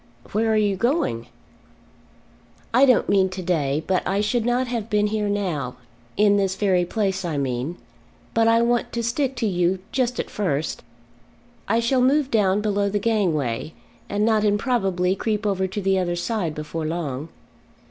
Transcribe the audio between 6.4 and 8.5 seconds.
very place I mean, but